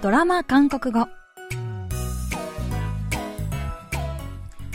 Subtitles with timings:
[0.00, 1.08] ドラマ韓国語。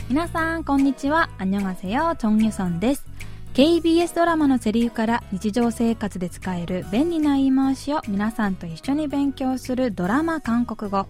[0.10, 1.30] 皆さんこんにちは。
[1.38, 3.06] アンニョンハセヨチョンユソンです
[3.54, 11.08] KBS ドラマのセリフから日常生活で使える便利な言い回しを皆さんと一緒に勉強するドラマ韓国語。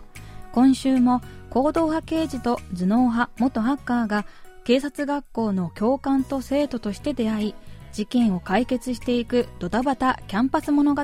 [0.51, 4.27] 今週も行動派刑事と頭脳派元ハッカーが
[4.63, 7.55] 警察学校の教官と生徒として出会い
[7.92, 11.02] 事件を解決していくドタバタキャンパス物語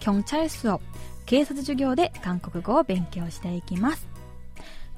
[0.00, 0.80] 경찰수
[1.26, 4.08] 警察授業で韓国語を勉強していきます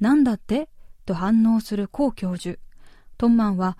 [0.00, 0.68] なんだって
[1.06, 2.58] と反応するコウ教授。
[3.16, 3.78] トンマンは、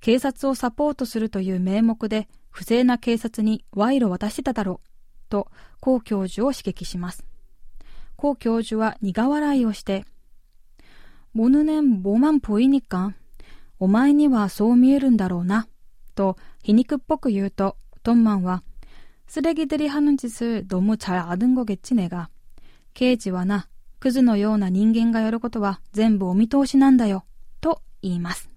[0.00, 4.88] 警察をサポートするという名目で不正な警察に賄賂を渡してただろう
[5.30, 5.50] と、
[5.80, 7.24] コウ教授を刺激します。
[8.16, 10.04] 고 교주와 니가笑いをして、
[11.38, 13.12] 모는엔뭐만보이니까
[13.78, 15.66] お前にはそう見えるんだろうな、
[16.14, 18.62] と皮肉っぽく言うと、ドンマンは、
[19.28, 22.28] 쓰레기들이하는짓을너무잘아는거겠지내가
[22.94, 27.24] 刑事はな、クズのような人間がやることは全部お見通しなんだよ、
[27.60, 28.48] と言います。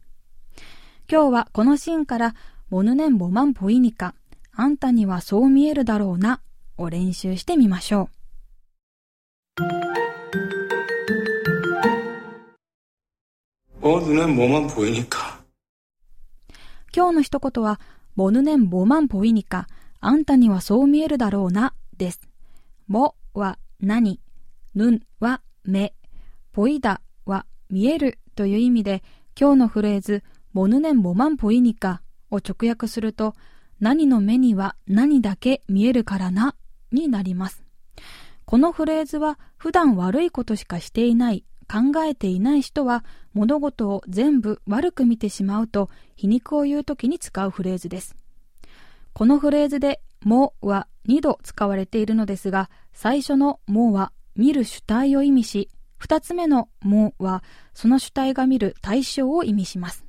[1.10, 2.36] 今日はこのシーンから、
[2.70, 4.14] モヌネンボマンポイニカ、
[4.52, 6.42] あんたにはそう見えるだろうな、
[6.78, 8.10] を練習してみましょ
[9.64, 9.91] う。
[14.08, 15.38] 눈엔 뭐만 보이니까.
[16.96, 17.80] 今日の一言は、
[18.16, 19.68] もぬねんぼまんぽいにか、
[20.00, 22.22] あんたにはそう見えるだろうな、です。
[22.88, 24.22] もは何、
[24.76, 25.94] ぬんは目、
[26.54, 29.04] ぽいだは見えるという意味で、
[29.40, 33.36] 今日のフレーズ、もぬねんぼまんぽいにかを直訳すると、
[33.80, 36.56] 何の目には何だけ見えるからな、
[36.92, 37.64] になります。
[38.46, 43.03] このフレーズは普段悪いことしかしていない 考えていない人は
[43.33, 48.15] 物事を全部悪く見てしまうと皮肉を言う時に使うフレーズです。
[49.15, 60.05] このフレーズでもは2度使われているのですが、最初のもは見る主体を意味し、2つ目のもはその主体が見る対象を意味します。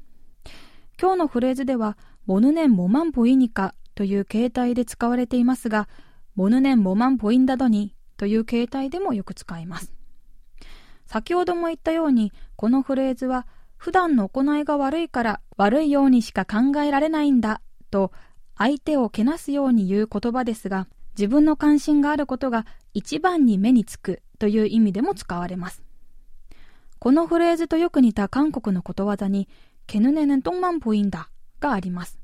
[1.00, 5.88] 今日のフレーズでは、モヌネンモマンポイニカという形態で使われていますが、
[6.35, 9.94] モヌネンモマンポインダドニという形態でもよく使います。
[11.13, 13.46] 先ほども言ったように、このフレーズは、
[13.78, 18.12] 普段の行いが悪いから悪いようにしか考えられないんだと
[18.57, 22.66] 相手をけなすように言う言葉ですが、自分の関心があることが
[22.96, 25.84] 一番に目につくという意味でも使われます。
[26.97, 29.48] このフレーズとよく似た韓国のことわざに、
[29.86, 31.30] ケヌネネトンマンポインダ
[31.60, 32.18] があります。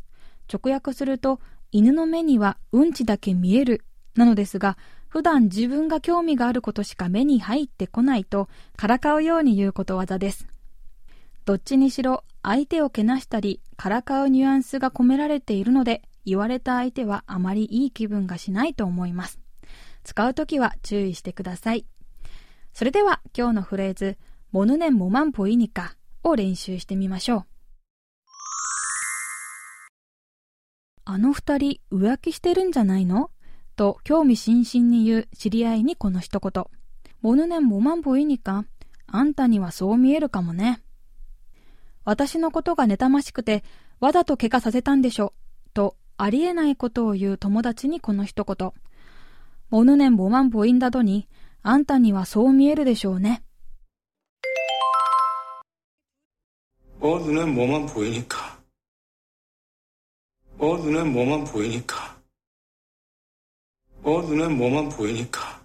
[0.51, 1.39] 直訳すると、
[1.71, 3.83] 犬の目にはうんちだけ見える
[4.15, 4.77] なのですが、
[5.09, 8.47] 普段自分が興味があることしか目に入ってこないと、
[8.77, 10.47] からかうように言うことわざです。
[11.45, 19.39] どっちにしろ、相手をけなしたり、からかうニュアンスが込められているので、言われた相手はあまりいい気分がしないと思います。
[20.03, 21.85] 使うときは注意してください。
[22.73, 24.17] それでは今日のフレーズ、
[24.51, 27.45] モヌネンモマンポイニカを練習してみましょう。
[31.05, 33.31] あの二人浮気してるんじゃないの？
[33.78, 36.64] と興味津々に言う知り合いにこの一言。
[37.22, 38.64] モヌネンモマンボイニか
[39.06, 40.81] あんたにはそう見えるかもね。
[42.05, 43.64] 私のことが妬ましくて、
[44.00, 45.32] わざと怪我させたんでしょ。
[45.72, 48.72] と ありえないことを言う友達にこの一言。
[49.70, 51.26] 어느낸뭐만보인다더니
[51.62, 53.43] あんたにはそう見えるでしょうね。
[57.00, 58.58] 어, 눈엔 뭐만 보이니까.
[60.58, 62.16] 어, 눈엔 뭐만 보이니까.
[64.05, 65.64] 어, 눈엔 뭐만 보이니까.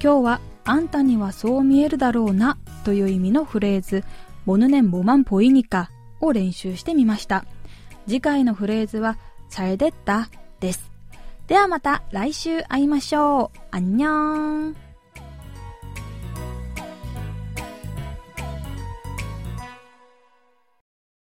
[0.00, 4.04] 今日はあんたにはそう見えるだろうなという意味のフレーズ、
[4.46, 5.90] モヌネンモマンポイニカ
[6.20, 7.44] を練習してみました。
[8.06, 9.18] 次回のフレーズは、
[9.50, 10.28] 잘 됐다
[10.60, 10.90] です。
[11.48, 13.58] ではまた来週会いましょう。
[13.72, 14.81] あんにゃーん。